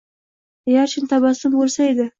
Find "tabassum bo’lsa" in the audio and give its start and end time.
1.15-1.91